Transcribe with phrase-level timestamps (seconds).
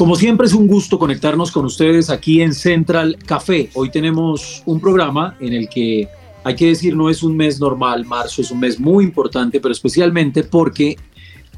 [0.00, 3.68] Como siempre es un gusto conectarnos con ustedes aquí en Central Café.
[3.74, 6.08] Hoy tenemos un programa en el que
[6.42, 9.72] hay que decir no es un mes normal, marzo es un mes muy importante, pero
[9.72, 10.96] especialmente porque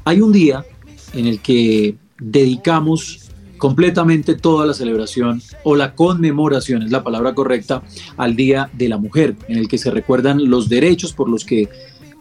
[0.03, 0.65] hay un día
[1.13, 7.81] en el que dedicamos completamente toda la celebración o la conmemoración, es la palabra correcta,
[8.17, 11.69] al Día de la Mujer, en el que se recuerdan los derechos por los que,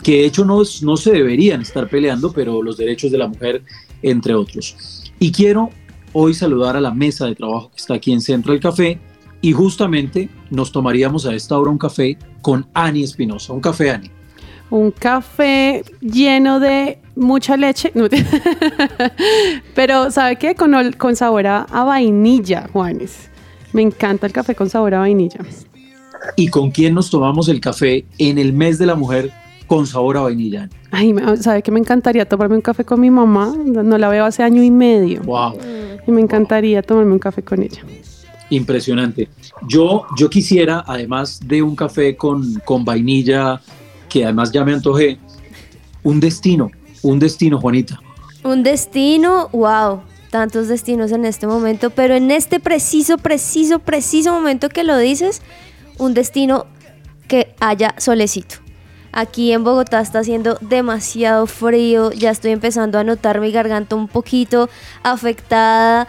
[0.05, 3.65] que de hecho no, no se deberían estar peleando, pero los derechos de la mujer,
[4.03, 5.03] entre otros.
[5.19, 5.71] Y quiero
[6.13, 8.99] hoy saludar a la mesa de trabajo que está aquí en Central Café
[9.41, 13.53] y justamente nos tomaríamos a esta hora un café con Ani Espinosa.
[13.53, 14.11] Un café, Ani.
[14.71, 17.93] Un café lleno de mucha leche.
[19.75, 20.55] Pero, ¿sabe qué?
[20.55, 23.29] Con, ol- con sabor a, a vainilla, Juanes.
[23.73, 25.41] Me encanta el café con sabor a vainilla.
[26.37, 29.33] ¿Y con quién nos tomamos el café en el mes de la mujer
[29.67, 30.69] con sabor a vainilla?
[30.91, 33.55] Ay, ¿sabe que me encantaría tomarme un café con mi mamá?
[33.67, 35.23] No la veo hace año y medio.
[35.23, 35.55] ¡Wow!
[36.07, 37.83] Y me encantaría tomarme un café con ella.
[38.51, 39.29] Impresionante.
[39.69, 43.61] Yo, yo quisiera, además de un café con, con vainilla,
[44.09, 45.19] que además ya me antojé,
[46.03, 46.71] un destino,
[47.03, 48.01] un destino, Juanita.
[48.45, 54.69] Un destino, wow, tantos destinos en este momento, pero en este preciso, preciso, preciso momento
[54.69, 55.43] que lo dices,
[55.99, 56.67] un destino
[57.29, 58.62] que haya solecito.
[59.13, 64.09] Aquí en Bogotá está haciendo demasiado frío, ya estoy empezando a notar mi garganta un
[64.09, 64.71] poquito
[65.03, 66.09] afectada,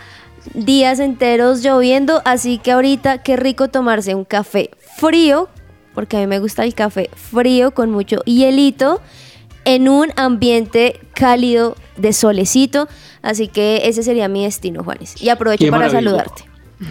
[0.53, 5.49] días enteros lloviendo, así que ahorita qué rico tomarse un café frío,
[5.93, 9.01] porque a mí me gusta el café frío con mucho hielito
[9.65, 12.87] en un ambiente cálido de solecito.
[13.21, 15.21] Así que ese sería mi destino, Juanes.
[15.21, 16.09] Y aprovecho Qué para maravilla.
[16.09, 16.43] saludarte.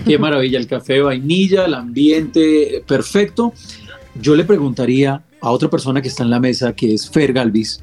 [0.06, 3.52] Qué maravilla, el café de vainilla, el ambiente perfecto.
[4.14, 7.82] Yo le preguntaría a otra persona que está en la mesa, que es Fer Galvis.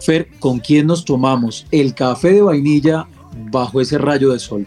[0.00, 3.06] Fer, ¿con quién nos tomamos el café de vainilla
[3.52, 4.66] bajo ese rayo de sol?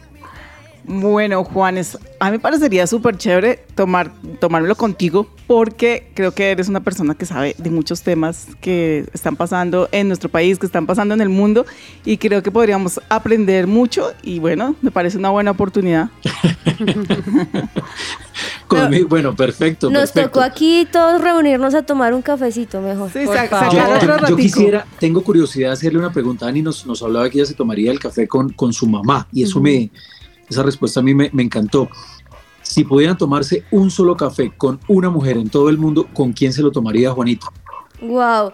[0.90, 4.10] Bueno, Juanes, a mí me parecería súper chévere tomar,
[4.40, 9.36] tomármelo contigo porque creo que eres una persona que sabe de muchos temas que están
[9.36, 11.66] pasando en nuestro país, que están pasando en el mundo
[12.06, 16.10] y creo que podríamos aprender mucho y bueno, me parece una buena oportunidad.
[18.68, 19.90] Conmigo- bueno, perfecto.
[19.90, 20.30] Nos perfecto.
[20.30, 23.10] tocó aquí todos reunirnos a tomar un cafecito mejor.
[23.12, 23.74] Sí, Por sa- favor.
[23.74, 26.48] Yo, sacar otro yo quisiera, tengo curiosidad de hacerle una pregunta.
[26.48, 29.44] Ani nos, nos hablaba que ella se tomaría el café con, con su mamá y
[29.44, 29.90] eso me,
[30.50, 31.90] esa respuesta a mí me, me encantó.
[32.62, 36.52] Si pudieran tomarse un solo café con una mujer en todo el mundo, ¿con quién
[36.52, 37.48] se lo tomaría Juanito?
[38.02, 38.52] Wow.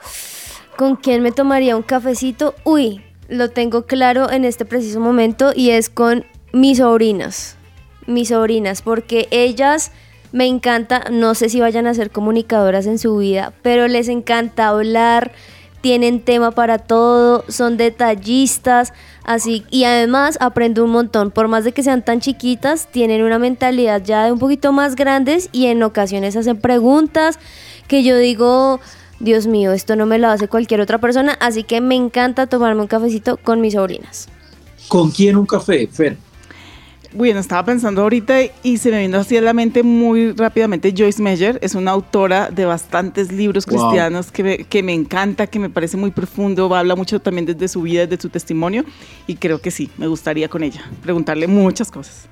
[0.78, 2.54] ¿Con quién me tomaría un cafecito?
[2.64, 7.58] Uy, lo tengo claro en este preciso momento y es con mis sobrinas.
[8.06, 9.92] Mis sobrinas, porque ellas
[10.34, 14.68] me encanta, no sé si vayan a ser comunicadoras en su vida, pero les encanta
[14.68, 15.32] hablar,
[15.80, 18.94] tienen tema para todo, son detallistas,
[19.24, 23.38] así y además aprendo un montón, por más de que sean tan chiquitas, tienen una
[23.38, 27.38] mentalidad ya de un poquito más grandes y en ocasiones hacen preguntas
[27.88, 28.80] que yo digo,
[29.20, 32.82] Dios mío, esto no me lo hace cualquier otra persona, así que me encanta tomarme
[32.82, 34.30] un cafecito con mis sobrinas.
[34.88, 36.18] ¿Con quién un café, Fer?
[37.16, 41.22] Bueno, estaba pensando ahorita y se me vino así a la mente muy rápidamente Joyce
[41.22, 43.78] Meyer, es una autora de bastantes libros Wow.
[43.78, 47.68] cristianos que me, que me encanta, que me parece muy profundo, habla mucho también desde
[47.68, 48.84] su vida, desde su testimonio
[49.28, 52.28] y creo que sí, me gustaría con ella preguntarle muchas cosas.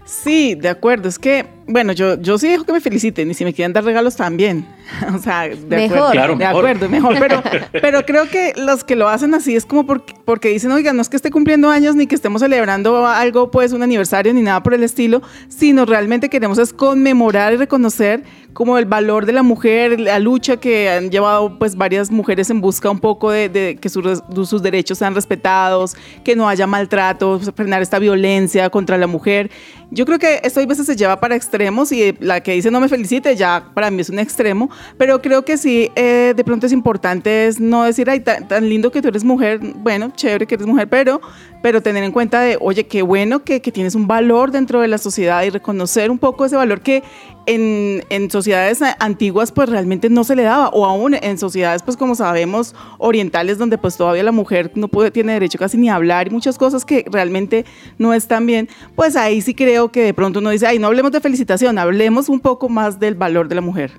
[0.05, 1.09] Sí, de acuerdo.
[1.09, 3.83] Es que, bueno, yo, yo sí dejo que me feliciten y si me quieren dar
[3.83, 4.65] regalos también.
[5.13, 5.97] o sea, de mejor.
[5.97, 6.11] acuerdo.
[6.11, 7.15] Claro, de acuerdo, mejor.
[7.19, 10.93] Pero, pero creo que los que lo hacen así es como porque, porque dicen, oiga,
[10.93, 14.41] no es que esté cumpliendo años ni que estemos celebrando algo, pues un aniversario ni
[14.41, 18.23] nada por el estilo, sino realmente queremos es conmemorar y reconocer
[18.53, 22.59] como el valor de la mujer, la lucha que han llevado pues varias mujeres en
[22.59, 27.39] busca un poco de, de que sus, sus derechos sean respetados, que no haya maltrato,
[27.55, 29.51] frenar esta violencia contra la mujer.
[29.91, 31.35] Yo creo que esto a veces se lleva para
[31.91, 35.43] y la que dice no me felicite ya para mí es un extremo, pero creo
[35.43, 39.01] que sí, eh, de pronto es importante es no decir, ay, tan, tan, lindo que
[39.01, 41.21] tú eres mujer, bueno, chévere que eres mujer, pero,
[41.61, 44.97] pero tener en cuenta de, oye, qué bueno que, tienes un valor dentro de la
[44.97, 47.03] sociedad y reconocer un poco ese valor que
[47.45, 51.97] en, en, sociedades antiguas pues realmente no se le daba o aún en sociedades pues
[51.97, 55.95] como sabemos orientales donde pues todavía la mujer no puede, tiene derecho casi ni a
[55.95, 57.65] hablar y muchas cosas que realmente
[57.97, 61.11] no están bien, pues ahí sí creo que de pronto uno dice, ay, no hablemos
[61.11, 63.91] de felicitación, hablemos un poco más del valor de la mujer.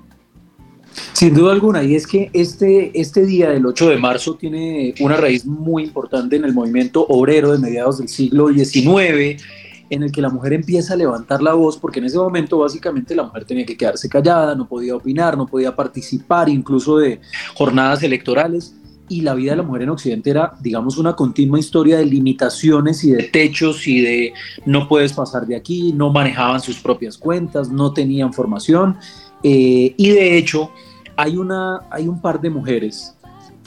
[1.13, 5.17] Sin duda alguna, y es que este, este día del 8 de marzo tiene una
[5.17, 9.41] raíz muy importante en el movimiento obrero de mediados del siglo XIX,
[9.89, 13.15] en el que la mujer empieza a levantar la voz, porque en ese momento básicamente
[13.15, 17.19] la mujer tenía que quedarse callada, no podía opinar, no podía participar incluso de
[17.55, 18.75] jornadas electorales,
[19.09, 23.03] y la vida de la mujer en Occidente era, digamos, una continua historia de limitaciones
[23.03, 24.33] y de techos y de
[24.65, 28.97] no puedes pasar de aquí, no manejaban sus propias cuentas, no tenían formación,
[29.43, 30.71] eh, y de hecho
[31.15, 33.15] hay, una, hay un par de mujeres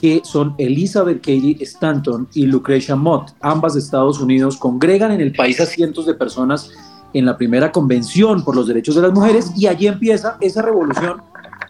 [0.03, 5.31] que son Elizabeth Cady Stanton y Lucretia Mott, ambas de Estados Unidos, congregan en el
[5.31, 6.71] país a cientos de personas
[7.13, 11.21] en la primera convención por los derechos de las mujeres y allí empieza esa revolución,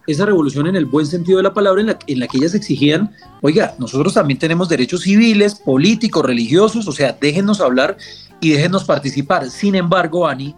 [0.07, 2.55] esa revolución en el buen sentido de la palabra en la, en la que ellas
[2.55, 3.11] exigían,
[3.41, 7.97] oiga, nosotros también tenemos derechos civiles, políticos, religiosos, o sea, déjennos hablar
[8.41, 9.49] y déjennos participar.
[9.49, 10.55] Sin embargo, Ani,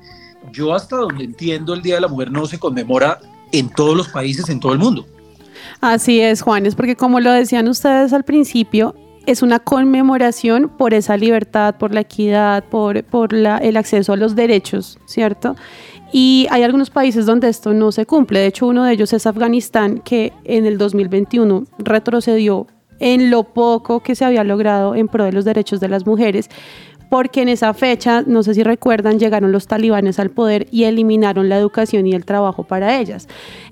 [0.54, 3.20] yo hasta donde entiendo el Día de la Mujer no se conmemora
[3.60, 5.06] en todos los países, en todo el mundo.
[5.81, 10.94] Así es, Juan, es porque como lo decían ustedes al principio, es una conmemoración por
[10.94, 15.56] esa libertad, por la equidad, por, por la, el acceso a los derechos, ¿cierto?
[16.12, 18.39] Y hay algunos países donde esto no se cumple.
[18.39, 22.68] De hecho, uno de ellos es Afganistán, que en el 2021 retrocedió
[23.00, 26.50] en lo poco que se había logrado en pro de los derechos de las mujeres
[27.10, 31.50] porque en esa fecha, no sé si recuerdan, llegaron los talibanes al poder y eliminaron
[31.50, 33.28] la educación y el trabajo para ellas.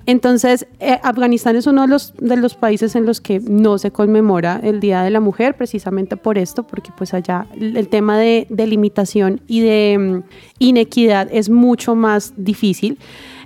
[0.06, 3.92] Entonces, eh, Afganistán es uno de los, de los países en los que no se
[3.92, 8.48] conmemora el Día de la Mujer, precisamente por esto, porque pues allá el tema de,
[8.50, 10.24] de limitación y de um,
[10.60, 12.98] inequidad es mucho más difícil.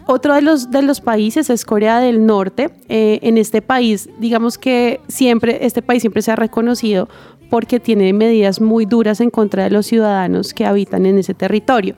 [0.07, 2.69] Otro de los, de los países es Corea del Norte.
[2.87, 7.09] Eh, en este país, digamos que siempre, este país siempre se ha reconocido
[7.49, 11.95] porque tiene medidas muy duras en contra de los ciudadanos que habitan en ese territorio.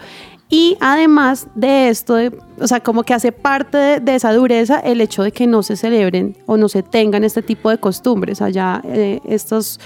[0.51, 4.79] Y además de esto, de, o sea, como que hace parte de, de, esa dureza
[4.79, 8.41] el hecho de que no se celebren o no se tengan este tipo de costumbres.
[8.41, 9.79] Allá eh, estos,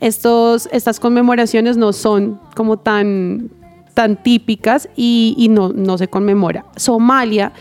[0.00, 3.50] estos, estas conmemoraciones no son como tan,
[3.98, 6.64] tan típicas y, no se conmemora.
[6.76, 7.52] Somalia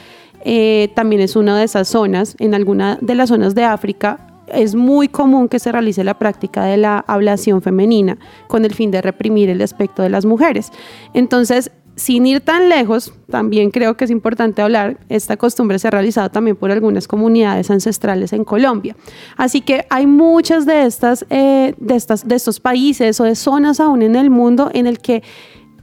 [0.45, 4.75] eh, también es una de esas zonas, en alguna de las zonas de África es
[4.75, 9.01] muy común que se realice la práctica de la ablación femenina con el fin de
[9.01, 10.71] reprimir el aspecto de las mujeres.
[11.15, 15.91] Entonces, sin ir tan lejos, también creo que es importante hablar, esta costumbre se ha
[15.91, 18.95] realizado también por algunas comunidades ancestrales en Colombia.
[19.37, 23.79] Así que hay muchas de estas, eh, de estas, de estos países o de zonas
[23.79, 25.23] aún en el mundo en el que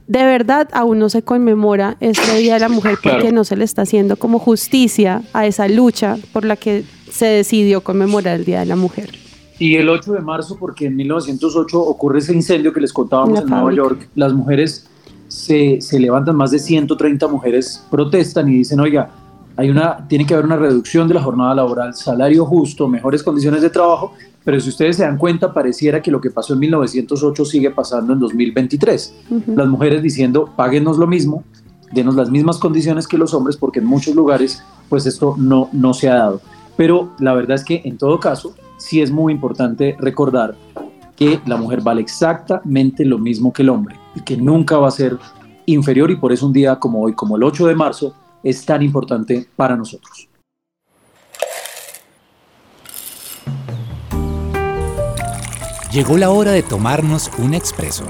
[0.07, 3.65] de verdad aún no se conmemora este Día de la Mujer porque no se le
[3.65, 8.59] está haciendo como justicia a esa lucha por la que se decidió conmemorar el Día
[8.59, 9.11] de la Mujer.
[9.57, 13.47] Y el 8 de marzo, porque en 1908 ocurre ese incendio que les contábamos en
[13.47, 14.87] Nueva York, las mujeres
[15.27, 19.09] se, se, levantan, más de 130 mujeres protestan y dicen, oiga,
[19.57, 23.61] hay una, tiene que haber una reducción de la jornada laboral, salario justo, mejores condiciones
[23.61, 27.45] de trabajo, pero si ustedes se dan cuenta, pareciera que lo que pasó en 1908
[27.45, 29.15] sigue pasando en 2023.
[29.47, 31.43] Las mujeres diciendo, páguenos lo mismo,
[31.91, 35.93] denos las mismas condiciones que los hombres, porque en muchos lugares, pues esto no, no
[35.93, 36.41] se ha dado.
[36.77, 40.55] Pero la verdad es que en todo caso, sí es muy importante recordar
[41.15, 44.91] que la mujer vale exactamente lo mismo que el hombre y que nunca va a
[44.91, 45.17] ser
[45.65, 48.13] inferior y por eso un día como hoy, como el 8 de marzo,
[48.45, 50.29] es tan importante para nosotros.
[55.91, 58.05] Llegó la hora de tomarnos un expreso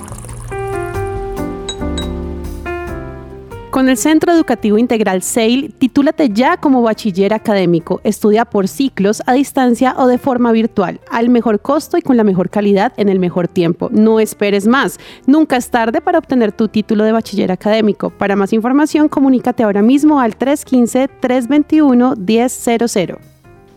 [3.75, 8.00] Con el Centro Educativo Integral SAIL, titúlate ya como bachiller académico.
[8.05, 12.24] Estudia por ciclos, a distancia o de forma virtual, al mejor costo y con la
[12.24, 13.89] mejor calidad en el mejor tiempo.
[13.91, 14.98] No esperes más.
[15.27, 18.12] Nunca es tarde para obtener tu título de bachiller académico.
[18.12, 23.17] Para más información, comunícate ahora mismo al 315-321-1000.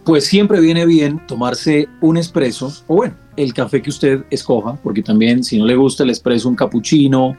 [0.05, 5.03] Pues siempre viene bien tomarse un espresso o bueno, el café que usted escoja, porque
[5.03, 7.37] también si no le gusta el espresso, un cappuccino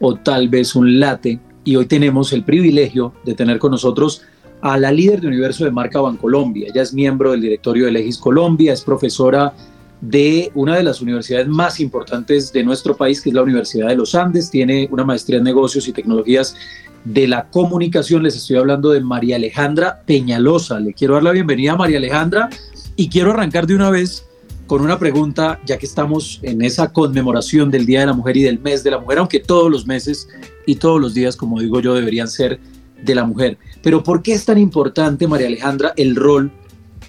[0.00, 1.38] o tal vez un latte
[1.70, 4.22] y hoy tenemos el privilegio de tener con nosotros
[4.60, 6.66] a la líder de universo de marca Bancolombia.
[6.68, 9.54] Ella es miembro del directorio de Legis Colombia, es profesora
[10.00, 13.94] de una de las universidades más importantes de nuestro país, que es la Universidad de
[13.94, 14.50] los Andes.
[14.50, 16.56] Tiene una maestría en negocios y tecnologías
[17.04, 18.24] de la comunicación.
[18.24, 20.80] Les estoy hablando de María Alejandra Peñalosa.
[20.80, 22.50] Le quiero dar la bienvenida a María Alejandra
[22.96, 24.26] y quiero arrancar de una vez
[24.66, 28.42] con una pregunta, ya que estamos en esa conmemoración del Día de la Mujer y
[28.42, 30.28] del Mes de la Mujer, aunque todos los meses
[30.66, 32.60] y todos los días, como digo yo, deberían ser
[33.02, 33.58] de la mujer.
[33.82, 36.52] Pero ¿por qué es tan importante, María Alejandra, el rol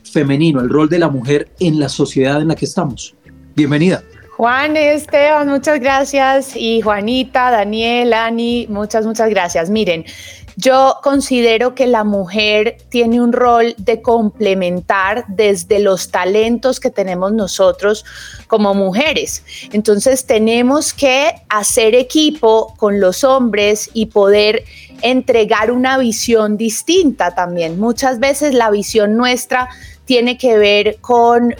[0.03, 3.15] femenino, el rol de la mujer en la sociedad en la que estamos?
[3.55, 4.03] Bienvenida.
[4.41, 6.55] Juan, Esteban, muchas gracias.
[6.55, 9.69] Y Juanita, Daniel, Ani, muchas, muchas gracias.
[9.69, 10.03] Miren,
[10.55, 17.33] yo considero que la mujer tiene un rol de complementar desde los talentos que tenemos
[17.33, 18.05] nosotros
[18.47, 19.43] como mujeres.
[19.71, 24.63] Entonces tenemos que hacer equipo con los hombres y poder
[25.01, 27.79] entregar una visión distinta también.
[27.79, 29.69] Muchas veces la visión nuestra
[30.05, 31.55] tiene que ver con,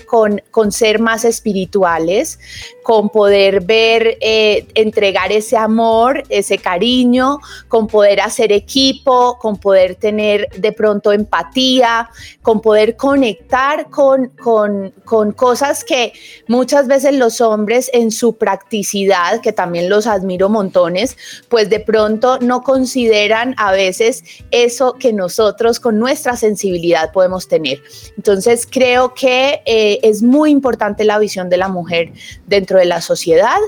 [0.51, 2.37] con, ser más espirituales,
[2.83, 9.95] con poder ver, eh, entregar ese amor, ese cariño, con poder hacer equipo, con poder
[9.95, 12.09] tener de pronto empatía,
[12.41, 16.13] con poder conectar con, con, con cosas que
[16.47, 21.17] muchas veces los hombres en su practicidad, que también los admiro montones,
[21.49, 27.81] pues de pronto no consideran a veces eso que nosotros con nuestra sensibilidad podemos tener.
[28.17, 32.11] Entonces, creo que eh, es muy importante la visión de la mujer
[32.47, 33.59] dentro de la sociedad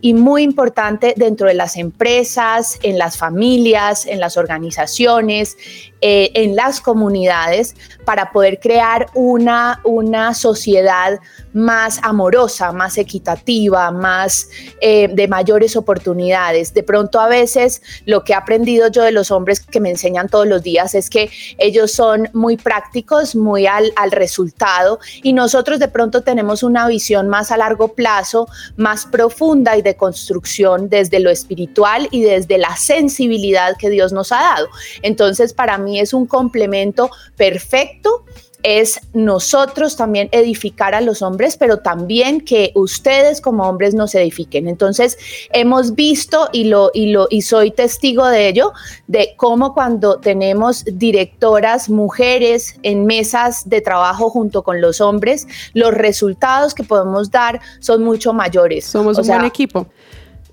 [0.00, 5.56] y muy importante dentro de las empresas, en las familias, en las organizaciones,
[6.00, 11.20] eh, en las comunidades para poder crear una, una sociedad
[11.52, 14.48] más amorosa, más equitativa, más
[14.80, 16.72] eh, de mayores oportunidades.
[16.74, 20.28] De pronto a veces lo que he aprendido yo de los hombres que me enseñan
[20.28, 25.78] todos los días es que ellos son muy prácticos, muy al, al resultado y nosotros
[25.78, 31.20] de pronto tenemos una visión más a largo plazo, más profunda y de construcción desde
[31.20, 34.68] lo espiritual y desde la sensibilidad que Dios nos ha dado.
[35.02, 38.24] Entonces para mí es un complemento perfecto
[38.62, 44.68] es nosotros también edificar a los hombres, pero también que ustedes como hombres nos edifiquen.
[44.68, 45.18] Entonces,
[45.52, 48.72] hemos visto y lo y lo y soy testigo de ello
[49.06, 55.92] de cómo cuando tenemos directoras mujeres en mesas de trabajo junto con los hombres, los
[55.94, 58.84] resultados que podemos dar son mucho mayores.
[58.84, 59.86] Somos un buen equipo.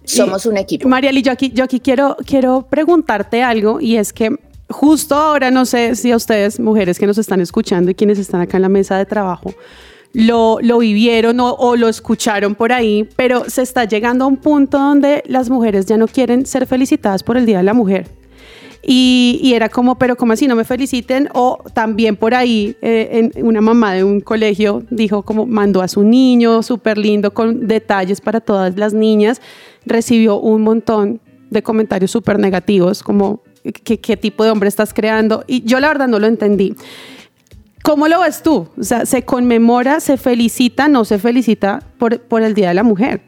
[0.03, 0.87] Somos un equipo.
[0.87, 4.37] Mariali, yo aquí, yo aquí quiero, quiero preguntarte algo y es que
[4.69, 8.41] justo ahora, no sé si a ustedes, mujeres que nos están escuchando y quienes están
[8.41, 9.53] acá en la mesa de trabajo,
[10.13, 14.77] lo, lo vivieron o, lo escucharon por ahí, pero se está llegando a un punto
[14.77, 18.09] donde las mujeres ya no quieren ser felicitadas por el Día de la Mujer.
[18.89, 21.27] Y, era como, pero como así no me feliciten?
[21.33, 25.89] O también por ahí eh, en una mamá de un colegio dijo como mandó a
[25.89, 29.41] su niño súper lindo con detalles para todas las niñas,
[29.85, 31.19] recibió un montón
[31.49, 35.43] de comentarios súper negativos, como ¿qué, qué tipo de hombre estás creando.
[35.47, 36.75] Y yo la verdad no lo entendí.
[37.83, 38.69] ¿Cómo lo ves tú?
[38.77, 42.83] O sea, ¿se conmemora, se felicita, no se felicita por, por el Día de la
[42.83, 43.21] Mujer?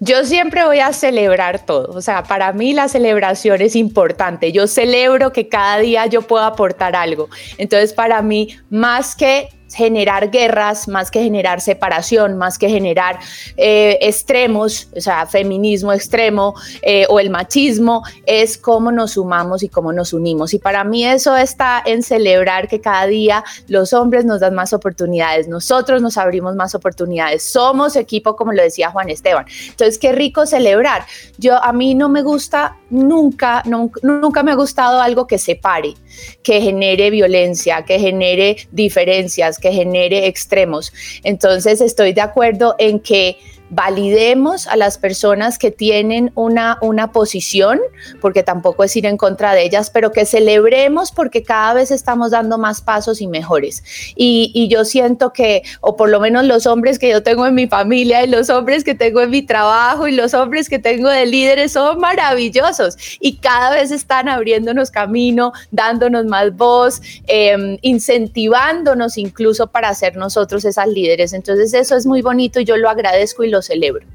[0.00, 4.52] Yo siempre voy a celebrar todo, o sea, para mí la celebración es importante.
[4.52, 7.28] Yo celebro que cada día yo pueda aportar algo.
[7.58, 13.18] Entonces, para mí, más que generar guerras, más que generar separación, más que generar
[13.56, 19.68] eh, extremos, o sea, feminismo extremo eh, o el machismo, es cómo nos sumamos y
[19.68, 20.54] cómo nos unimos.
[20.54, 24.72] Y para mí eso está en celebrar que cada día los hombres nos dan más
[24.72, 29.46] oportunidades, nosotros nos abrimos más oportunidades, somos equipo, como lo decía Juan Esteban.
[29.68, 31.04] Entonces, qué rico celebrar.
[31.38, 35.94] Yo, a mí no me gusta nunca, nunca, nunca me ha gustado algo que separe,
[36.42, 40.92] que genere violencia, que genere diferencias, que genere extremos.
[41.22, 43.38] Entonces estoy de acuerdo en que
[43.70, 47.80] validemos a las personas que tienen una, una posición,
[48.20, 52.32] porque tampoco es ir en contra de ellas, pero que celebremos porque cada vez estamos
[52.32, 53.82] dando más pasos y mejores.
[54.16, 57.54] Y, y, yo siento que, o por lo menos los hombres que yo tengo en
[57.54, 61.08] mi familia y los hombres que tengo en mi trabajo y los hombres que tengo
[61.08, 69.16] de líderes son maravillosos y cada vez están abriéndonos camino, dándonos más voz, eh, incentivándonos
[69.16, 71.32] incluso para ser nosotros esas líderes.
[71.32, 74.06] Entonces eso es muy bonito y yo lo agradezco y lo celebro.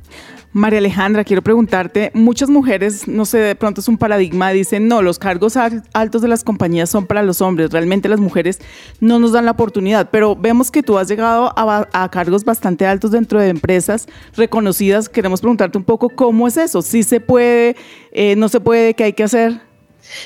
[0.55, 5.01] María Alejandra, quiero preguntarte, muchas mujeres, no sé, de pronto es un paradigma, dicen, no,
[5.01, 8.61] los cargos altos de las compañías son para los hombres, realmente las mujeres
[9.01, 13.11] no nos dan la oportunidad, pero vemos que tú has llegado a, cargos bastante altos
[13.11, 17.75] dentro de empresas reconocidas, queremos preguntarte un poco cómo es eso, si se puede,
[18.13, 19.59] eh, no se puede, qué hay que hacer.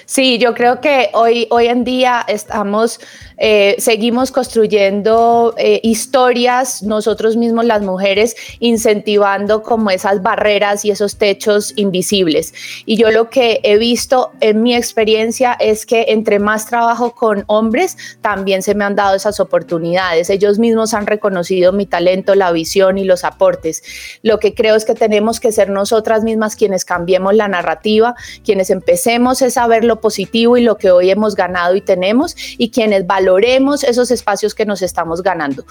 [0.05, 2.99] Sí, yo creo que hoy, hoy en día estamos,
[3.39, 11.17] eh, seguimos construyendo eh, historias, nosotros mismos las mujeres, incentivando como esas barreras y esos
[11.17, 12.53] techos invisibles.
[12.85, 17.45] Y yo lo que he visto en mi experiencia es que entre más trabajo con
[17.47, 20.29] hombres, también se me han dado esas oportunidades.
[20.29, 23.83] Ellos mismos han reconocido mi talento, la visión y los aportes.
[24.21, 28.69] Lo que creo es que tenemos que ser nosotras mismas quienes cambiemos la narrativa, quienes
[28.69, 33.07] empecemos esa ver lo positivo y lo que hoy hemos ganado y tenemos y quienes
[33.29, 35.63] valoremos esos espacios que nos estamos ganando.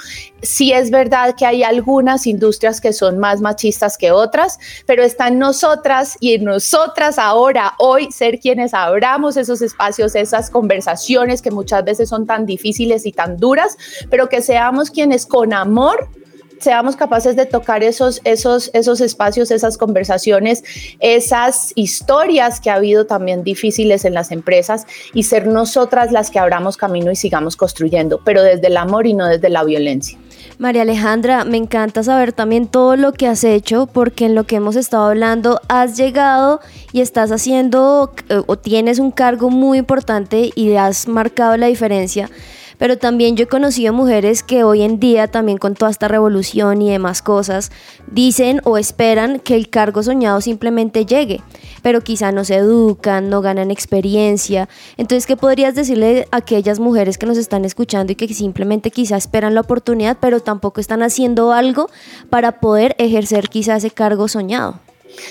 [0.42, 5.26] Sí es verdad que hay algunas industrias que son más machistas que otras, pero está
[5.26, 11.50] en nosotras y en nosotras ahora, hoy, ser quienes abramos esos espacios, esas conversaciones que
[11.50, 13.76] muchas veces son tan difíciles y tan duras,
[14.08, 16.08] pero que seamos quienes con amor
[16.60, 20.64] seamos capaces de tocar esos, esos, esos espacios, esas conversaciones,
[21.00, 26.38] esas historias que ha habido también difíciles en las empresas y ser nosotras las que
[26.38, 30.18] abramos camino y sigamos construyendo, pero desde el amor y no desde la violencia.
[30.58, 34.56] María Alejandra, me encanta saber también todo lo que has hecho, porque en lo que
[34.56, 36.60] hemos estado hablando has llegado
[36.92, 42.28] y estás haciendo eh, o tienes un cargo muy importante y has marcado la diferencia
[42.78, 46.80] pero también yo he conocido mujeres que hoy en día, también con toda esta revolución
[46.80, 47.70] y demás cosas,
[48.10, 51.42] dicen o esperan que el cargo soñado simplemente llegue,
[51.82, 54.68] pero quizá no se educan, no ganan experiencia.
[54.96, 59.16] Entonces, ¿qué podrías decirle a aquellas mujeres que nos están escuchando y que simplemente quizá
[59.16, 61.90] esperan la oportunidad, pero tampoco están haciendo algo
[62.30, 64.80] para poder ejercer quizá ese cargo soñado?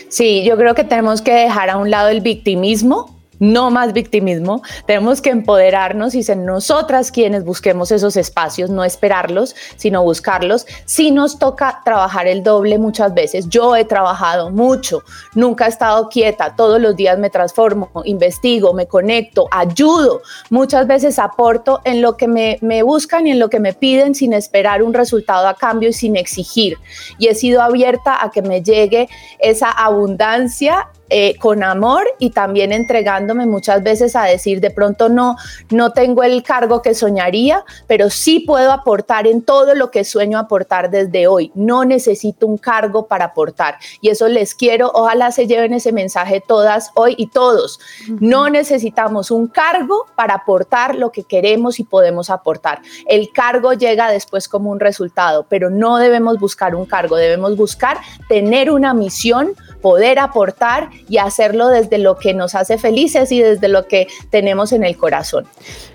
[0.09, 4.61] Sí, yo creo que tenemos que dejar a un lado el victimismo no más victimismo,
[4.85, 10.65] tenemos que empoderarnos y ser nosotras quienes busquemos esos espacios, no esperarlos, sino buscarlos.
[10.85, 15.03] Si nos toca trabajar el doble muchas veces, yo he trabajado mucho,
[15.35, 21.19] nunca he estado quieta, todos los días me transformo, investigo, me conecto, ayudo, muchas veces
[21.19, 24.83] aporto en lo que me, me buscan y en lo que me piden sin esperar
[24.83, 26.77] un resultado a cambio y sin exigir.
[27.17, 32.71] Y he sido abierta a que me llegue esa abundancia eh, con amor y también
[32.71, 35.35] entregándome muchas veces a decir de pronto no,
[35.69, 40.39] no tengo el cargo que soñaría, pero sí puedo aportar en todo lo que sueño
[40.39, 41.51] aportar desde hoy.
[41.55, 46.41] No necesito un cargo para aportar y eso les quiero, ojalá se lleven ese mensaje
[46.45, 47.79] todas hoy y todos.
[48.19, 52.81] No necesitamos un cargo para aportar lo que queremos y podemos aportar.
[53.07, 57.97] El cargo llega después como un resultado, pero no debemos buscar un cargo, debemos buscar
[58.27, 63.67] tener una misión, poder aportar y hacerlo desde lo que nos hace felices y desde
[63.67, 65.45] lo que tenemos en el corazón.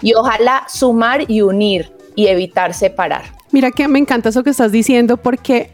[0.00, 3.22] Y ojalá sumar y unir y evitar separar.
[3.50, 5.70] Mira que me encanta eso que estás diciendo porque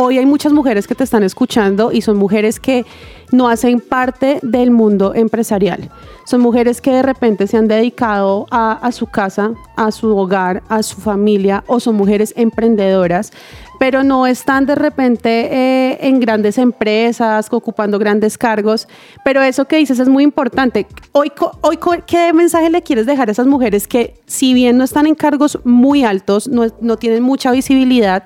[0.00, 2.86] hoy hay muchas mujeres que te están escuchando y son mujeres que
[3.32, 5.90] no hacen parte del mundo empresarial.
[6.24, 10.82] Son mujeres que de repente se han dedicado a, su casa, a su hogar, a
[10.82, 13.30] su familia o son mujeres emprendedoras,
[13.78, 18.88] pero no están de repente eh, en grandes empresas, ocupando grandes cargos.
[19.22, 20.86] Pero eso que dices es muy importante.
[21.12, 25.06] Hoy, hoy ¿qué mensaje le quieres dejar a esas mujeres que, si bien no están
[25.06, 28.24] en cargos muy altos, no tienen mucha visibilidad,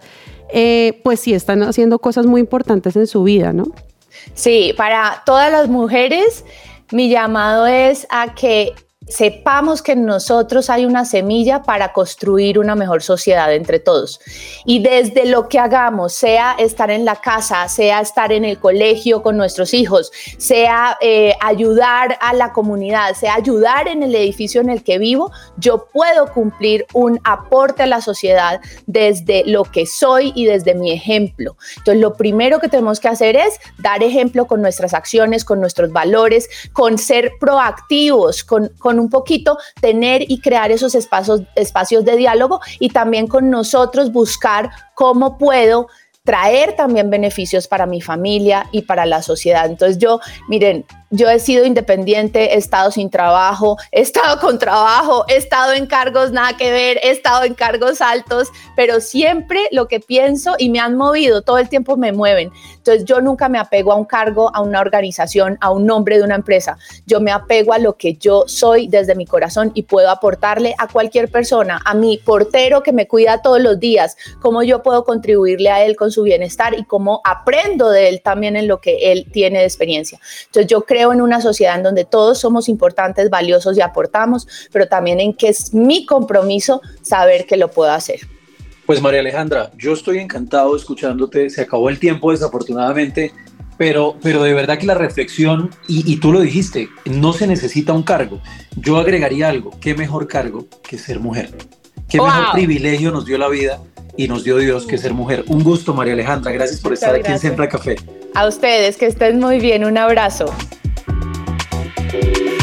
[0.57, 3.67] eh, pues sí están haciendo cosas muy importantes en su vida, ¿no?
[4.35, 6.45] Sí, para todas las mujeres,
[6.93, 8.73] mi llamado es a que
[9.09, 14.21] sepamos que en nosotros hay una semilla para construir una mejor sociedad entre todos.
[14.65, 19.23] Y desde lo que hagamos, sea estar en la casa, sea estar en el colegio
[19.23, 24.71] con nuestros hijos, sea eh, ayudar a la comunidad, sea ayudar en el edificio en
[24.71, 30.33] el que vivo, yo puedo cumplir un aporte a la sociedad desde lo que soy
[30.35, 31.57] y desde mi ejemplo.
[31.79, 35.93] Entonces, lo primero que tenemos que hacer es dar ejemplo con nuestras acciones, con nuestros
[35.93, 42.17] valores, con ser proactivos, con, con un poquito tener y crear esos espacios, espacios de
[42.17, 45.89] diálogo y también con nosotros buscar cómo puedo
[46.25, 49.67] traer también beneficios para mi familia y para la sociedad.
[49.67, 55.25] Entonces yo, miren, yo he sido independiente, he estado sin trabajo, he estado con trabajo,
[55.29, 59.89] he estado en cargos nada que ver, he estado en cargos altos, pero siempre lo
[59.89, 62.51] que pienso y me han movido, todo el tiempo me mueven.
[62.77, 66.25] Entonces yo nunca me apego a un cargo, a una organización, a un nombre de
[66.25, 66.77] una empresa.
[67.07, 70.89] Yo me apego a lo que yo soy desde mi corazón y puedo aportarle a
[70.89, 75.71] cualquier persona, a mi portero que me cuida todos los días, cómo yo puedo contribuirle
[75.71, 79.27] a él con su bienestar y cómo aprendo de él también en lo que él
[79.33, 80.19] tiene de experiencia.
[80.47, 84.89] Entonces yo creo en una sociedad en donde todos somos importantes, valiosos y aportamos, pero
[84.89, 88.21] también en que es mi compromiso saber que lo puedo hacer.
[88.87, 93.33] Pues María Alejandra, yo estoy encantado escuchándote, se acabó el tiempo desafortunadamente,
[93.79, 97.93] pero, pero de verdad que la reflexión, y, y tú lo dijiste, no se necesita
[97.93, 98.41] un cargo.
[98.77, 101.51] Yo agregaría algo, ¿qué mejor cargo que ser mujer?
[102.09, 102.29] ¿Qué Wow.
[102.29, 103.81] mejor privilegio nos dio la vida
[104.17, 105.45] y nos dio Dios que ser mujer?
[105.49, 107.41] Un gusto María Alejandra, gracias por Muchas estar aquí en gracias.
[107.41, 107.97] Central Café.
[108.35, 110.47] A ustedes, que estén muy bien, un abrazo.
[112.15, 112.54] No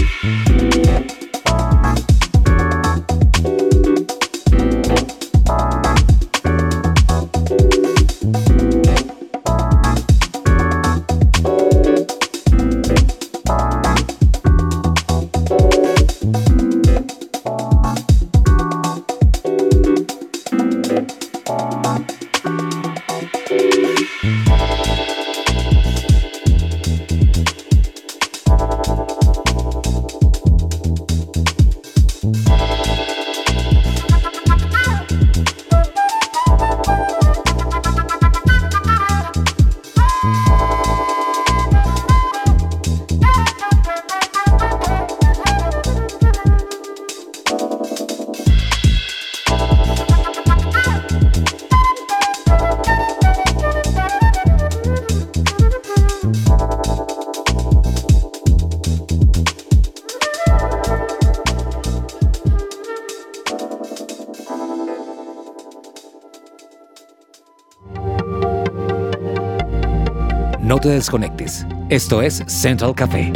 [70.91, 71.65] te desconectes.
[71.89, 73.31] Esto es Central Café.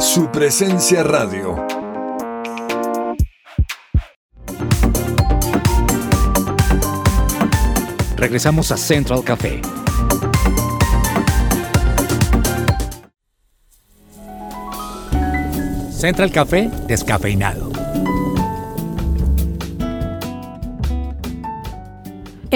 [0.00, 1.64] Su presencia radio.
[8.16, 9.62] Regresamos a Central Café.
[15.92, 17.71] Central Café descafeinado.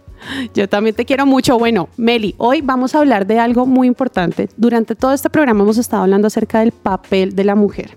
[0.54, 1.58] Yo también te quiero mucho.
[1.58, 4.48] Bueno, Meli, hoy vamos a hablar de algo muy importante.
[4.56, 7.96] Durante todo este programa hemos estado hablando acerca del papel de la mujer.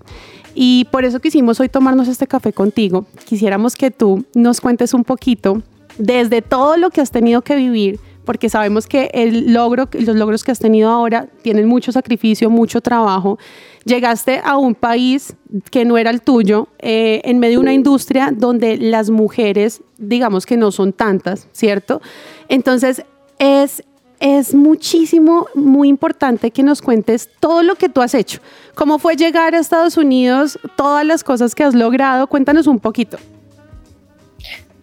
[0.54, 3.06] Y por eso quisimos hoy tomarnos este café contigo.
[3.24, 5.62] Quisiéramos que tú nos cuentes un poquito
[5.98, 10.44] desde todo lo que has tenido que vivir, porque sabemos que el logro, los logros
[10.44, 13.38] que has tenido ahora tienen mucho sacrificio, mucho trabajo.
[13.84, 15.34] Llegaste a un país
[15.70, 20.46] que no era el tuyo, eh, en medio de una industria donde las mujeres, digamos
[20.46, 22.00] que no son tantas, ¿cierto?
[22.48, 23.04] Entonces,
[23.38, 23.82] es,
[24.20, 28.40] es muchísimo, muy importante que nos cuentes todo lo que tú has hecho.
[28.74, 30.58] ¿Cómo fue llegar a Estados Unidos?
[30.76, 32.26] Todas las cosas que has logrado.
[32.26, 33.18] Cuéntanos un poquito.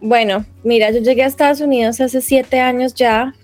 [0.01, 3.35] Bueno, mira, yo llegué a Estados Unidos hace siete años ya.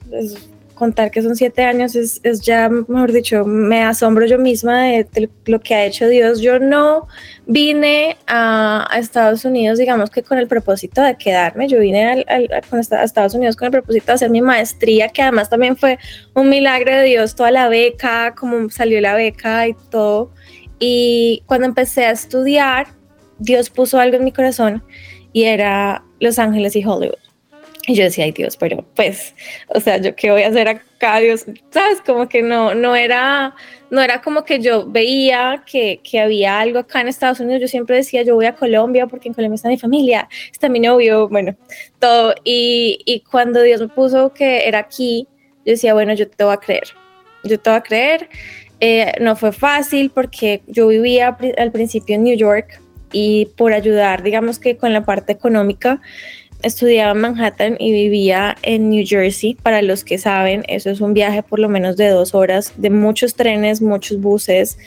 [0.73, 5.29] contar que son siete años es, es ya, mejor dicho, me asombro yo misma de,
[5.45, 6.39] lo que ha hecho Dios.
[6.39, 7.07] Yo no
[7.45, 11.67] vine a, Estados Unidos, digamos que con el propósito de quedarme.
[11.67, 15.49] Yo vine al- a, Estados Unidos con el propósito de hacer mi maestría, que además
[15.49, 15.99] también fue
[16.33, 20.31] un milagro de Dios, toda la beca, como salió la beca y todo.
[20.79, 22.87] Y cuando empecé a estudiar,
[23.39, 24.83] Dios puso algo en mi corazón
[25.33, 27.17] y era Los Ángeles y Hollywood.
[27.89, 29.33] Y yo decía, ay Dios, pero pues,
[29.69, 33.55] o sea, yo qué voy a hacer acá, Dios, sabes, como que no, no era,
[33.89, 37.61] no era como que yo veía que, que había algo acá en Estados Unidos.
[37.61, 40.81] Yo siempre decía, yo voy a Colombia porque en Colombia está mi familia, está mi
[40.81, 41.55] novio, bueno,
[41.99, 42.35] todo.
[42.43, 45.25] Y, y cuando Dios me puso que era aquí,
[45.65, 46.89] yo decía, bueno, yo te voy a creer,
[47.45, 48.29] yo te voy a creer.
[48.81, 54.23] Eh, no fue fácil porque yo vivía al principio en New York y por ayudar,
[54.23, 56.01] digamos que con la parte económica,
[56.63, 59.55] estudiaba en Manhattan y vivía en New Jersey.
[59.55, 62.89] Para los que saben, eso es un viaje por lo menos de dos horas, de
[62.89, 64.77] muchos trenes, muchos buses.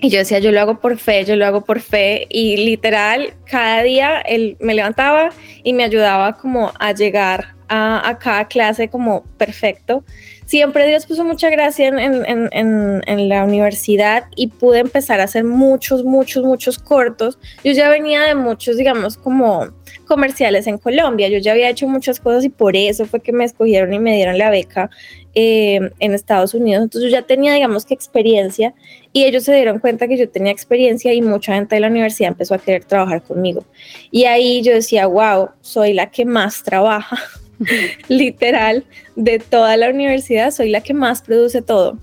[0.00, 2.26] Y yo decía, yo lo hago por fe, yo lo hago por fe.
[2.28, 5.30] Y literal, cada día él me levantaba
[5.62, 10.04] y me ayudaba como a llegar a, a cada clase como perfecto.
[10.46, 16.44] Siempre Dios puso mucha gracia en, la universidad y pude empezar a hacer muchos, muchos,
[16.44, 17.38] muchos cortos.
[17.62, 19.68] Yo ya venía de muchos, digamos, como
[20.06, 21.28] comerciales en Colombia.
[21.28, 24.14] Yo ya había hecho muchas cosas y por eso fue que me escogieron y me
[24.14, 24.90] dieron la beca
[25.34, 26.84] eh, en Estados Unidos.
[26.84, 28.74] Entonces yo ya tenía, digamos que experiencia
[29.12, 32.28] y ellos se dieron cuenta que yo tenía experiencia y mucha gente de la universidad
[32.28, 33.64] empezó a querer trabajar conmigo.
[34.10, 37.18] Y ahí yo decía, wow, soy la que más trabaja,
[38.08, 38.84] literal,
[39.16, 41.98] de toda la universidad, soy la que más produce todo.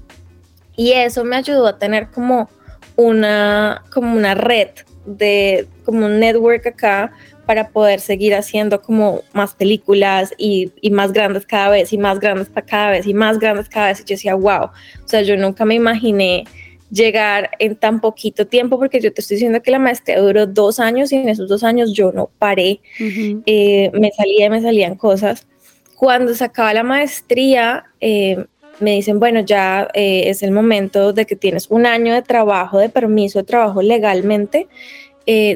[0.76, 2.50] Y eso me ayudó a tener como
[2.96, 4.70] una, como una red
[5.06, 7.12] de, como un network acá
[7.46, 12.20] para poder seguir haciendo como más películas y, y más grandes cada vez y más
[12.20, 14.00] grandes cada vez y más grandes cada vez.
[14.00, 16.46] Y yo decía, wow, o sea, yo nunca me imaginé
[16.92, 20.80] llegar en tan poquito tiempo porque yo te estoy diciendo que la maestría duró dos
[20.80, 24.96] años y en esos dos años yo no paré eh, me salía y me salían
[24.96, 25.48] cosas.
[25.96, 28.46] Cuando se acaba la maestría, eh,
[28.80, 32.80] me dicen, bueno, ya eh, es el momento de que tienes un año de trabajo,
[32.80, 34.68] de permiso de trabajo legalmente,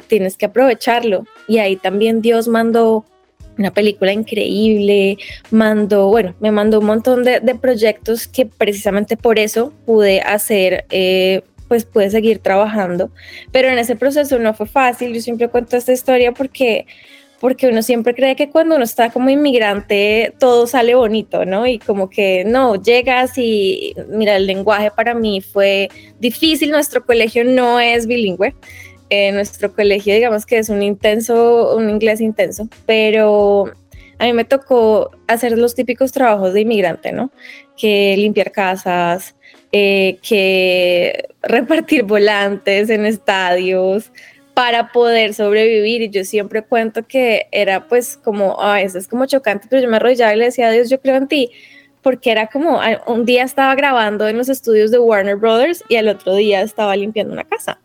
[0.08, 1.26] tienes que aprovecharlo.
[1.48, 3.04] Y ahí también Dios mandó
[3.58, 5.18] una película increíble,
[5.52, 11.42] mandó, bueno, me mandó un montón de, proyectos que precisamente por eso pude hacer, eh,
[11.68, 13.12] pues pude seguir trabajando.
[13.52, 16.86] Pero en ese proceso no fue fácil, yo siempre cuento esta historia porque
[17.40, 21.68] porque uno siempre cree que cuando uno está como inmigrante todo sale bonito, ¿no?
[21.68, 25.90] Y como que no, llegas y mira, el lenguaje para mí fue
[26.20, 28.56] difícil, nuestro colegio no es bilingüe,
[29.10, 33.72] eh, nuestro colegio digamos que es un intenso, un inglés intenso, pero
[34.20, 37.32] a mí me tocó hacer los típicos trabajos de inmigrante, ¿no?
[37.78, 39.36] Que limpiar casas,
[39.72, 44.12] eh, que repartir volantes en estadios,
[44.56, 46.02] para poder sobrevivir.
[46.02, 49.90] Y yo siempre cuento que era pues como, a veces es como chocante, pero yo
[49.90, 51.52] me arrodillaba y le decía Dios, yo creo en ti,
[52.02, 56.08] porque era como, un día estaba grabando en los estudios de Warner Brothers y al
[56.08, 57.80] otro día estaba limpiando una casa.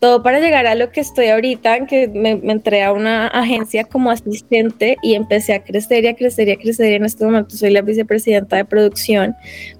[0.00, 3.84] Todo para llegar a lo que estoy ahorita, que me, me, entré a una agencia
[3.84, 6.92] como asistente y empecé a crecer y a crecer y a crecer.
[6.92, 9.36] Y en este momento soy la vicepresidenta de producción.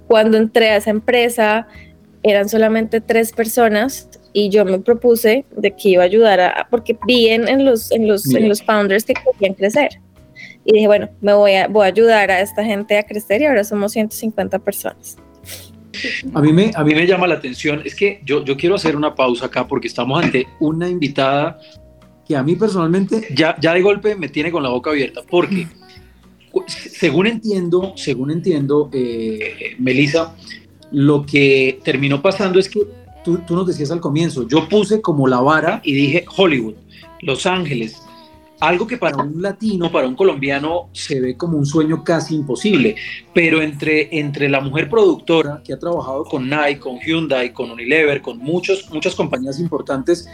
[0.06, 1.66] Cuando entré a esa empresa
[2.22, 6.98] eran solamente tres personas y yo me propuse de que iba a ayudar a, porque
[7.06, 10.00] vi en, los, en, los, en los founders que querían crecer.
[10.64, 13.46] Y dije, bueno, me voy a, voy a ayudar a esta gente a crecer y
[13.46, 15.16] ahora somos 150 personas.
[16.34, 18.96] A mí, me, a mí me llama la atención, es que yo, yo quiero hacer
[18.96, 21.58] una pausa acá porque estamos ante una invitada
[22.26, 25.66] que a mí personalmente ya, ya de golpe me tiene con la boca abierta, porque
[26.66, 30.36] según entiendo, según entiendo, eh, Melissa,
[30.92, 32.80] lo que terminó pasando es que
[33.24, 36.74] tú, tú nos decías al comienzo, yo puse como la vara y dije Hollywood,
[37.22, 38.00] Los Ángeles,
[38.60, 42.94] algo que para un latino, para un colombiano, se ve como un sueño casi imposible.
[43.34, 48.20] Pero entre, entre la mujer productora que ha trabajado con Nike, con Hyundai, con Unilever,
[48.20, 50.28] con muchos, muchas compañías importantes,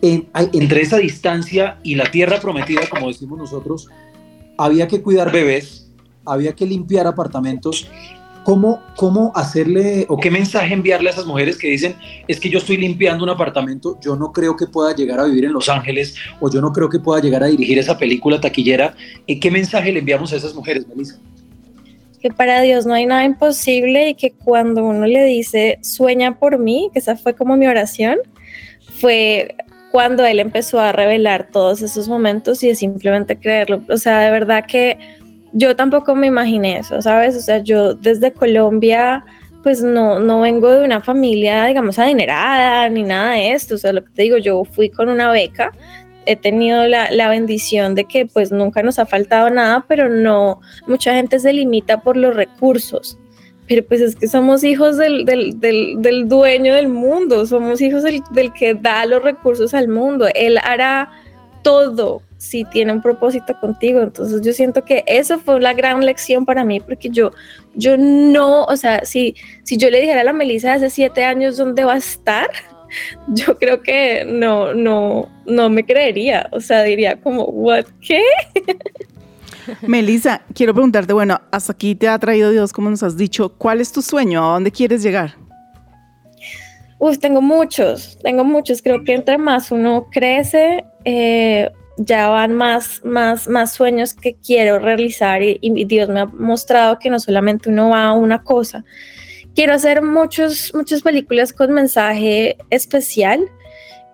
[0.00, 3.88] entre esa distancia y la tierra prometida, como decimos nosotros,
[4.56, 5.90] había que cuidar bebés,
[6.24, 7.88] había que limpiar apartamentos
[8.44, 11.94] ¿Cómo, ¿Cómo hacerle o qué mensaje enviarle a esas mujeres que dicen,
[12.26, 15.44] es que yo estoy limpiando un apartamento, yo no creo que pueda llegar a vivir
[15.44, 18.94] en Los Ángeles o yo no creo que pueda llegar a dirigir esa película taquillera?
[19.26, 21.18] ¿Y ¿Qué mensaje le enviamos a esas mujeres, Melissa?
[22.20, 26.58] Que para Dios no hay nada imposible y que cuando uno le dice, sueña por
[26.58, 28.18] mí, que esa fue como mi oración,
[29.00, 29.56] fue
[29.92, 33.82] cuando él empezó a revelar todos esos momentos y de simplemente creerlo.
[33.90, 34.98] O sea, de verdad que
[35.52, 37.36] yo tampoco me imaginé eso, ¿sabes?
[37.36, 39.24] O sea, yo desde Colombia,
[39.62, 43.74] pues no, no vengo de una familia, digamos, adinerada ni nada de esto.
[43.74, 45.72] O sea, lo que te digo, yo fui con una beca,
[46.26, 50.60] he tenido la, la, bendición de que pues nunca nos ha faltado nada, pero no,
[50.86, 53.18] mucha gente se limita por los recursos.
[53.68, 58.02] Pero pues es que somos hijos del, del, del, del dueño del mundo, somos hijos
[58.02, 60.28] del, del que da los recursos al mundo.
[60.34, 61.10] Él hará
[61.62, 64.02] todo si tiene un propósito contigo.
[64.02, 67.30] Entonces yo siento que eso fue la gran lección para mí, porque yo,
[67.74, 71.56] yo no, o sea, si, si yo le dijera a la Melissa hace siete años
[71.56, 72.50] dónde va a estar,
[73.28, 76.48] yo creo que no, no, no me creería.
[76.52, 77.86] O sea, diría como, ¿what?
[78.00, 78.22] ¿Qué?
[79.86, 83.80] Melissa, quiero preguntarte, bueno, hasta aquí te ha traído Dios, como nos has dicho, ¿cuál
[83.80, 84.44] es tu sueño?
[84.44, 85.36] ¿A dónde quieres llegar?
[87.04, 88.80] Uf, tengo muchos, tengo muchos.
[88.80, 94.78] Creo que entre más uno crece, eh, ya van más, más, más sueños que quiero
[94.78, 98.84] realizar y, Dios me ha mostrado que no solamente uno va a una cosa.
[99.56, 103.50] Quiero hacer muchos, muchas películas con mensaje especial.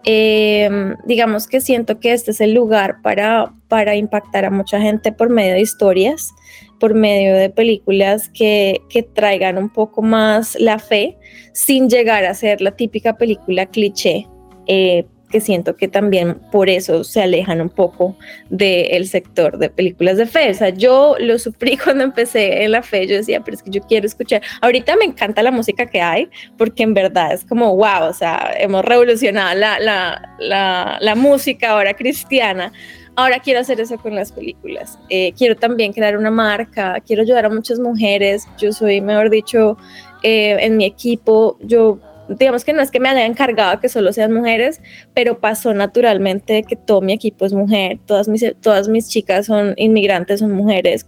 [0.05, 5.13] Em, digamos que siento que este es el lugar para, para impactar a mucha gente
[5.13, 6.31] por medio de historias,
[6.79, 11.17] por medio de películas que, que traigan un poco más la fe,
[11.53, 14.27] sin llegar a ser la típica película cliché.
[14.67, 18.17] Eh, que siento que también por eso se alejan un poco
[18.49, 20.51] del sector de películas de fe.
[20.51, 23.71] O sea, yo lo sufrí cuando empecé en la fe, yo decía, pero es que
[23.71, 24.43] yo quiero escuchar.
[24.61, 28.55] Ahorita me encanta la música que hay, porque en verdad es como, wow, o sea,
[28.59, 32.73] hemos revolucionado la, la, la, la música ahora cristiana.
[33.19, 34.97] Ahora quiero hacer eso con las películas.
[35.09, 38.47] Eh, quiero también crear una marca, quiero ayudar a muchas mujeres.
[38.59, 39.77] Yo soy, mejor dicho,
[40.23, 44.13] eh, en mi equipo, yo digamos que no es que me haya encargado que solo
[44.13, 44.81] sean mujeres,
[45.15, 49.75] pero pasó naturalmente que todo mi equipo es mujer, todas mis, todas mis chicas son
[49.77, 51.05] inmigrantes, son mujeres.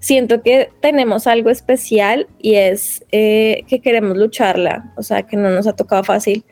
[0.00, 5.50] Siento que tenemos algo especial y es eh, que queremos lucharla, o sea, que no
[5.50, 6.44] nos ha tocado fácil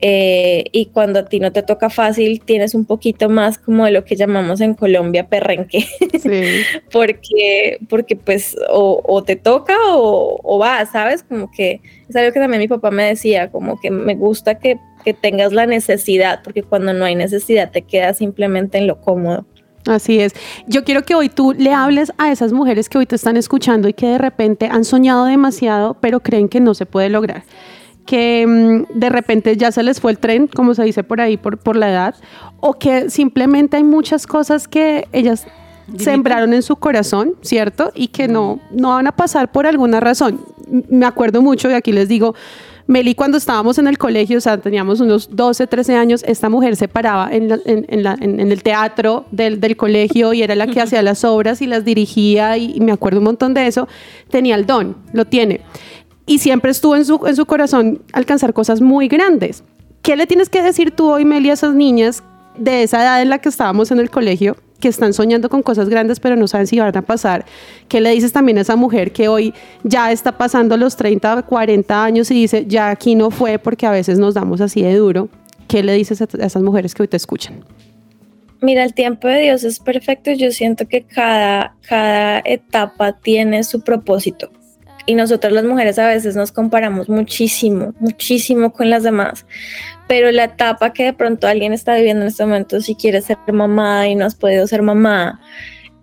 [0.00, 3.92] eh, y cuando a ti no te toca fácil, tienes un poquito más como de
[3.92, 5.86] lo que llamamos en Colombia perrenque,
[6.92, 11.22] porque, porque pues o, te toca o, o va, ¿sabes?
[11.22, 14.78] Como que es algo que también mi papá me decía, como que me gusta que,
[15.02, 19.46] que tengas la necesidad, porque cuando no hay necesidad te quedas simplemente en lo cómodo.
[19.86, 20.32] Así es.
[20.66, 23.88] Yo quiero que hoy tú le hables a esas mujeres que hoy te están escuchando
[23.88, 27.44] y que de repente han soñado demasiado, pero creen que no se puede lograr
[28.06, 31.36] que mm, de repente ya se les fue el tren, como se dice por ahí,
[31.36, 32.14] por, por la edad,
[32.60, 35.46] o que simplemente hay muchas cosas que ellas
[35.98, 37.92] sembraron en su corazón, ¿cierto?
[37.94, 40.40] Y que no, no van a pasar por alguna razón.
[40.88, 42.34] Me acuerdo mucho, y aquí les digo,
[42.88, 46.76] Meli, cuando estábamos en el colegio, o sea, teníamos unos 12, 13 años, esta mujer
[46.76, 51.62] se paraba en, el teatro del, del, colegio y era la que hacía las obras
[51.62, 53.88] y las dirigía y, y me acuerdo un montón de eso.
[54.30, 55.62] Tenía el don, lo tiene
[56.26, 59.62] y siempre estuvo en su, en su corazón alcanzar cosas muy grandes.
[60.02, 62.22] ¿Qué le tienes que decir tú hoy, Meli, a esas niñas
[62.58, 65.88] de esa edad en la que estábamos en el colegio, que están soñando con cosas
[65.88, 67.44] grandes, pero no saben si van a pasar?
[67.88, 72.04] ¿Qué le dices también a esa mujer que hoy ya está pasando los 30, 40
[72.04, 75.28] años y dice, ya aquí no fue porque a veces nos damos así de duro?
[75.66, 77.64] ¿qué le dices a, esas mujeres que hoy te escuchan?
[78.60, 83.82] Mira, el tiempo de Dios es perfecto yo siento que cada, cada etapa tiene su
[83.82, 84.50] propósito.
[85.06, 89.46] Y nosotras las mujeres a veces nos comparamos muchísimo, muchísimo con las demás.
[90.08, 93.38] Pero la etapa que de pronto alguien está viviendo en este momento, si quiere ser
[93.52, 95.40] mamá y no has podido ser mamá,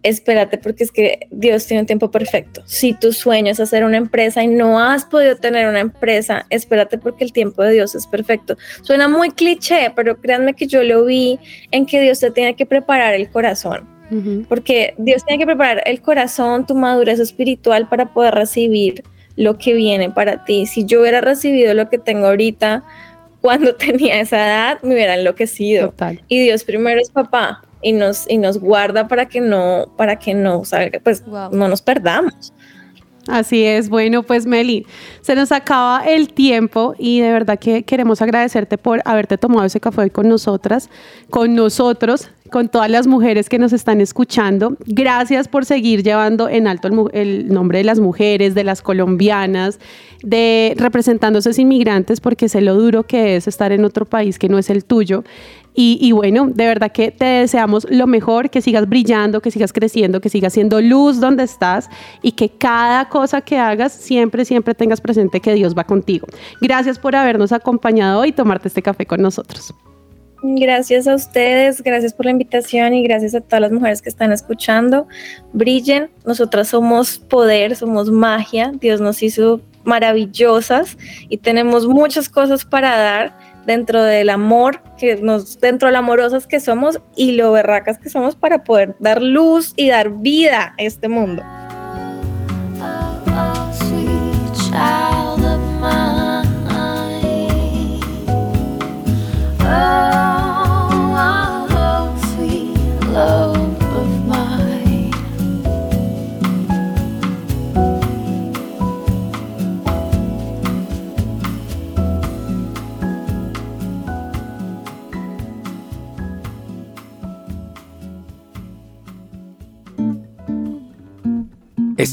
[0.03, 2.61] espérate porque es que Dios tiene un tiempo perfecto.
[2.65, 6.97] Si tu sueño es hacer una empresa y no has podido tener una empresa, espérate
[6.97, 8.57] porque el tiempo de Dios es perfecto.
[8.81, 11.39] Suena muy cliché, pero créanme que yo lo vi
[11.71, 13.92] en que Dios te tiene que preparar el corazón.
[14.47, 19.03] Porque Dios tiene que preparar el corazón, tu madurez espiritual para poder recibir
[19.35, 20.65] lo que viene para ti.
[20.65, 22.83] Si yo hubiera recibido lo que tengo ahorita
[23.41, 25.93] cuando tenía esa edad, me hubiera enloquecido.
[26.27, 30.33] Y Dios primero es papá y nos, y nos guarda para que no, para que
[30.33, 32.53] no salga, pues no nos perdamos.
[33.27, 34.85] Así es, bueno, pues Meli,
[35.21, 39.79] se nos acaba el tiempo y de verdad que queremos agradecerte por haberte tomado ese
[39.79, 40.89] café con nosotras,
[41.29, 44.77] con nosotros, con todas las mujeres que nos están escuchando.
[44.85, 49.79] Gracias por seguir llevando en alto el, nombre de las mujeres, de las colombianas,
[50.21, 54.37] de representando a esos inmigrantes, porque sé lo duro que es estar en otro país
[54.37, 55.23] que no es el tuyo.
[55.73, 60.21] Y, bueno, de verdad que te deseamos lo mejor, que sigas brillando, que sigas creciendo,
[60.21, 61.89] que sigas siendo luz donde estás
[62.21, 66.27] y que cada cosa que hagas siempre, siempre tengas presente que Dios va contigo.
[66.61, 69.73] Gracias por habernos acompañado hoy y tomarte este café con nosotros.
[70.45, 74.33] Gracias a ustedes, gracias por la invitación y gracias a todas las mujeres que están
[74.33, 75.07] escuchando.
[75.53, 80.97] Brillen, nosotras somos poder, somos magia, Dios nos hizo maravillosas
[81.29, 86.45] y tenemos muchas cosas para dar dentro del amor, que nos, dentro de lo amorosas
[86.45, 90.83] que somos y lo berracas que somos para poder dar luz y dar vida a
[90.83, 91.41] este mundo.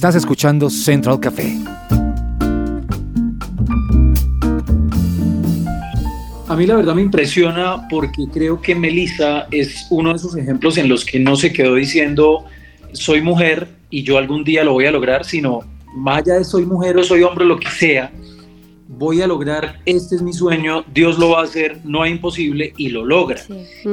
[0.00, 1.79] Estás escuchando Central Café.
[6.50, 10.78] A mí la verdad me impresiona porque creo que Melissa es uno de esos ejemplos
[10.78, 12.44] en los que no se quedó diciendo
[12.92, 15.60] soy mujer y yo algún día lo voy a lograr, sino
[15.94, 18.10] más allá de soy mujer o soy hombre, lo que sea,
[18.88, 22.74] voy a lograr, este es mi sueño, Dios lo va a hacer, no hay imposible
[22.76, 23.40] y lo logra.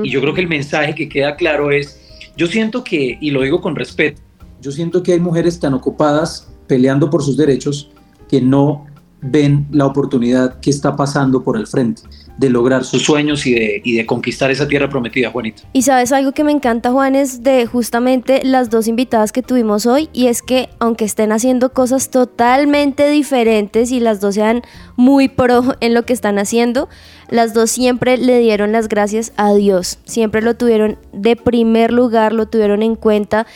[0.02, 2.02] Y yo creo que el mensaje que queda claro es,
[2.38, 4.20] yo siento que, y lo digo con respeto,
[4.62, 7.92] yo siento que hay mujeres tan ocupadas peleando por sus derechos
[8.28, 8.88] que no
[9.22, 12.02] ven la oportunidad que está pasando por el frente
[12.38, 15.64] de lograr sus sueños y de, y de conquistar esa tierra prometida, Juanito.
[15.74, 19.86] Y sabes algo que me encanta, Juan, es de justamente las dos invitadas que tuvimos
[19.86, 24.62] hoy, y es que aunque estén haciendo cosas totalmente diferentes y las dos sean
[24.96, 26.90] muy pro en lo que están haciendo,
[27.30, 32.34] las dos siempre le dieron las gracias a Dios, siempre lo tuvieron de primer lugar,
[32.34, 33.48] lo tuvieron en cuenta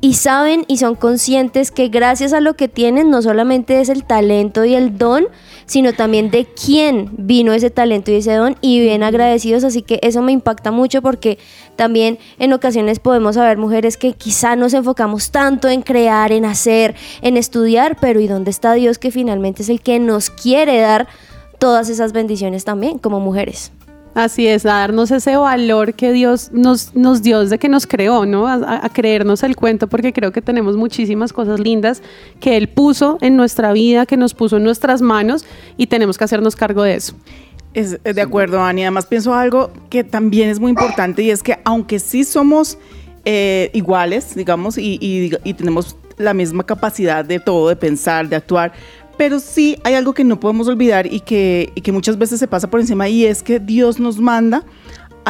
[0.00, 4.04] y saben y son conscientes que gracias a lo que tienen no solamente es el
[4.04, 5.26] talento y el don,
[5.66, 9.98] sino también de quién vino ese talento y ese don y bien agradecidos, así que
[10.02, 11.38] eso me impacta mucho porque
[11.76, 16.94] también en ocasiones podemos haber mujeres que quizá nos enfocamos tanto en crear, en hacer,
[17.22, 21.08] en estudiar, pero ¿y dónde está Dios que finalmente es el que nos quiere dar
[21.58, 23.72] todas esas bendiciones también como mujeres?
[24.18, 28.26] Así es, a darnos ese valor que Dios nos, nos dio desde que nos creó,
[28.26, 28.48] ¿no?
[28.48, 32.02] A, creernos el cuento, porque creo que tenemos muchísimas cosas lindas
[32.40, 35.44] que Él puso en nuestra vida, que nos puso en nuestras manos
[35.76, 37.14] y tenemos que hacernos cargo de eso.
[37.74, 38.82] Es, de acuerdo, Ani.
[38.82, 42.76] Además, pienso algo que también es muy importante y es que aunque sí somos
[43.24, 48.72] eh, iguales, digamos, y, y tenemos la misma capacidad de todo, de pensar, de actuar,
[49.18, 52.70] pero sí hay algo que no podemos olvidar y que, que muchas veces se pasa
[52.70, 54.64] por encima y es que Dios nos manda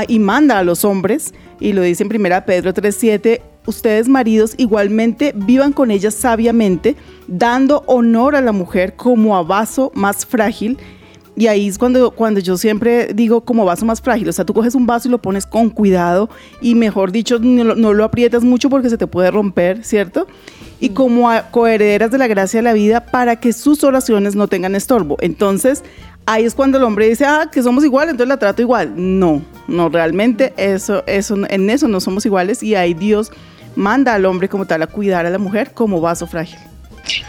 [0.07, 5.33] y manda a los hombres, y lo dice en 1 Pedro 3:7, ustedes maridos igualmente
[5.35, 6.95] vivan con ellas sabiamente,
[7.27, 10.79] dando honor a la mujer como a vaso más frágil
[11.39, 14.29] y ahí es cuando, cuando yo siempre digo como vaso más frágil.
[14.29, 16.29] O sea, tú coges un vaso y lo pones con cuidado
[16.61, 20.27] y mejor dicho, no, lo aprietas mucho porque se te puede romper, ¿cierto?
[20.81, 24.75] Y como coherederas de la gracia de la vida para que sus oraciones no tengan
[24.75, 25.17] estorbo.
[25.21, 25.83] Entonces,
[26.27, 28.93] ahí es cuando el hombre dice, ah, que somos iguales, entonces la trato igual.
[28.97, 33.33] No, no, realmente eso, eso, en eso no somos iguales y ahí Dios
[33.77, 36.59] manda al hombre como tal a cuidar a la mujer como vaso frágil.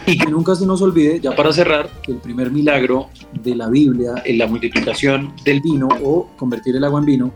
[0.05, 3.09] Y que nunca se nos olvide, ya para cerrar, que el primer milagro
[3.41, 7.31] de la Biblia en la multiplicación del vino o convertir el agua en vino,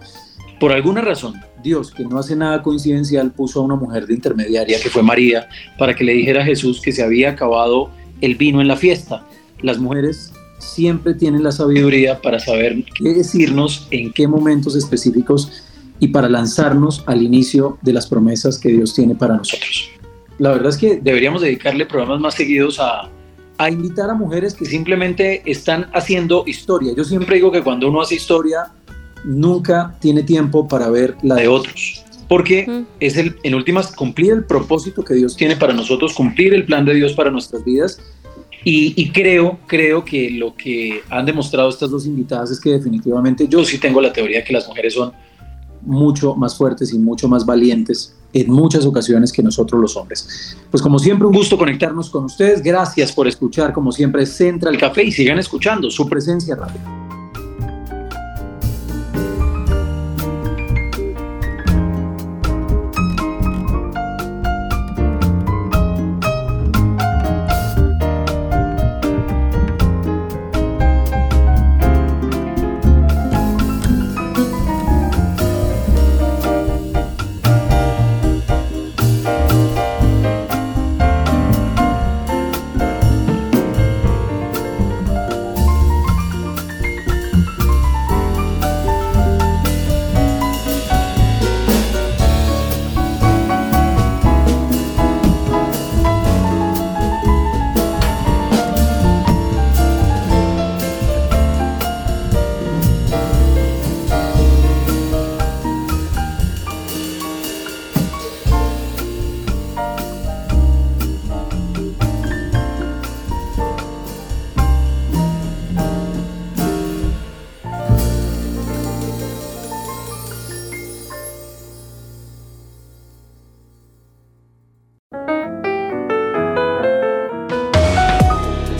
[0.59, 4.79] por alguna razón, Dios, que no hace nada coincidencial, puso a una mujer de intermediaria,
[4.81, 5.47] que fue María,
[5.77, 7.89] para que le dijera a Jesús que se había acabado
[8.21, 9.25] el vino en la fiesta.
[9.61, 15.63] Las mujeres siempre tienen la sabiduría para saber qué decirnos, en qué momentos específicos
[15.99, 19.89] y para lanzarnos al inicio de las promesas que Dios tiene para nosotros.
[20.39, 23.09] La verdad es que deberíamos dedicarle programas más seguidos a,
[23.57, 26.93] a invitar a mujeres que simplemente están haciendo historia.
[26.95, 28.71] Yo siempre digo que cuando uno hace historia,
[29.23, 32.03] nunca tiene tiempo para ver la de otros.
[32.27, 36.65] Porque es el, en últimas, cumplir el propósito que Dios tiene para nosotros, cumplir el
[36.65, 37.99] plan de Dios para nuestras vidas
[38.65, 43.63] y, creo, creo que lo que han demostrado estas dos invitadas es que definitivamente yo
[43.65, 45.11] sí tengo la teoría de que las mujeres son
[45.81, 50.57] mucho más fuertes y mucho más valientes en muchas ocasiones que nosotros los hombres.
[50.71, 52.63] Pues como siempre, un gusto conectarnos con ustedes.
[52.63, 57.12] Gracias por escuchar, como siempre, Central Café y sigan escuchando su presencia radio.